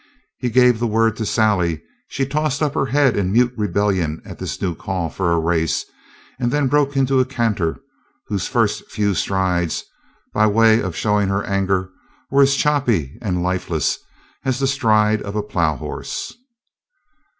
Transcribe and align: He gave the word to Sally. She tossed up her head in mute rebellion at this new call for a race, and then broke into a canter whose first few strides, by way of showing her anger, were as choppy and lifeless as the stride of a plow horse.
He 0.39 0.49
gave 0.49 0.79
the 0.79 0.87
word 0.87 1.15
to 1.17 1.27
Sally. 1.27 1.79
She 2.07 2.25
tossed 2.25 2.63
up 2.63 2.73
her 2.73 2.87
head 2.87 3.15
in 3.15 3.31
mute 3.31 3.53
rebellion 3.55 4.19
at 4.25 4.39
this 4.39 4.59
new 4.59 4.73
call 4.73 5.11
for 5.11 5.31
a 5.31 5.37
race, 5.39 5.85
and 6.39 6.49
then 6.51 6.67
broke 6.67 6.97
into 6.97 7.19
a 7.19 7.23
canter 7.25 7.77
whose 8.25 8.47
first 8.47 8.89
few 8.89 9.13
strides, 9.13 9.83
by 10.33 10.47
way 10.47 10.81
of 10.81 10.95
showing 10.95 11.27
her 11.29 11.43
anger, 11.43 11.91
were 12.31 12.41
as 12.41 12.55
choppy 12.55 13.19
and 13.21 13.43
lifeless 13.43 13.99
as 14.43 14.57
the 14.57 14.65
stride 14.65 15.21
of 15.21 15.35
a 15.35 15.43
plow 15.43 15.75
horse. 15.75 16.33